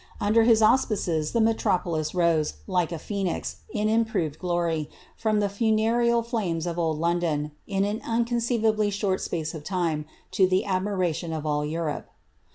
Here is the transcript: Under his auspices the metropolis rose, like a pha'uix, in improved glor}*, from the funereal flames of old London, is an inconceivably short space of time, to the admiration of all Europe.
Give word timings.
Under 0.19 0.41
his 0.41 0.63
auspices 0.63 1.31
the 1.31 1.39
metropolis 1.39 2.15
rose, 2.15 2.55
like 2.65 2.91
a 2.91 2.95
pha'uix, 2.97 3.57
in 3.71 3.87
improved 3.87 4.39
glor}*, 4.39 4.87
from 5.15 5.39
the 5.41 5.47
funereal 5.47 6.23
flames 6.23 6.65
of 6.65 6.79
old 6.79 6.97
London, 6.97 7.51
is 7.67 7.85
an 7.85 8.01
inconceivably 8.03 8.89
short 8.89 9.21
space 9.21 9.53
of 9.53 9.63
time, 9.63 10.05
to 10.31 10.47
the 10.47 10.65
admiration 10.65 11.31
of 11.31 11.45
all 11.45 11.63
Europe. 11.63 12.07